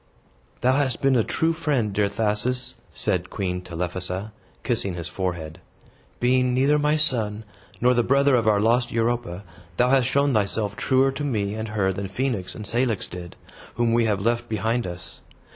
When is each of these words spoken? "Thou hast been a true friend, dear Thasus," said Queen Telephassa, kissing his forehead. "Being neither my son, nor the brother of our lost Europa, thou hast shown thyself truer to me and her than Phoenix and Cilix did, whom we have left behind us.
"Thou 0.61 0.77
hast 0.77 1.03
been 1.03 1.15
a 1.15 1.23
true 1.23 1.53
friend, 1.53 1.93
dear 1.93 2.07
Thasus," 2.09 2.73
said 2.89 3.29
Queen 3.29 3.61
Telephassa, 3.61 4.31
kissing 4.63 4.95
his 4.95 5.07
forehead. 5.07 5.59
"Being 6.19 6.55
neither 6.55 6.79
my 6.79 6.95
son, 6.97 7.43
nor 7.79 7.93
the 7.93 8.01
brother 8.01 8.33
of 8.35 8.47
our 8.47 8.59
lost 8.59 8.91
Europa, 8.91 9.43
thou 9.77 9.89
hast 9.91 10.07
shown 10.07 10.33
thyself 10.33 10.75
truer 10.75 11.11
to 11.11 11.23
me 11.23 11.53
and 11.53 11.67
her 11.67 11.93
than 11.93 12.07
Phoenix 12.07 12.55
and 12.55 12.65
Cilix 12.65 13.07
did, 13.07 13.35
whom 13.75 13.93
we 13.93 14.05
have 14.05 14.19
left 14.19 14.49
behind 14.49 14.87
us. 14.87 15.21